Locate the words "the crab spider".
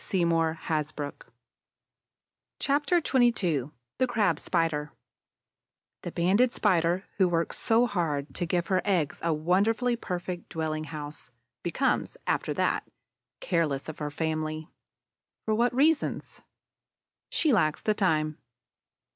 3.99-4.93